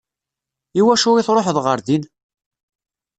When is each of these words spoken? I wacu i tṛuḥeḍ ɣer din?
I 0.79 0.81
wacu 0.85 1.11
i 1.17 1.23
tṛuḥeḍ 1.27 1.57
ɣer 1.65 1.79
din? 1.87 2.03